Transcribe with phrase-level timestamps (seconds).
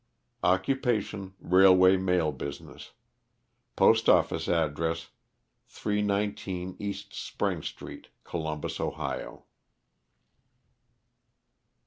[0.43, 2.93] Occupation, railway mail business.
[3.75, 5.11] Postoffice address
[5.67, 9.43] 319 East Spring street, Columbus, Ohio.